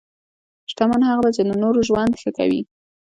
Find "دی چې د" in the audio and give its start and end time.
1.25-1.51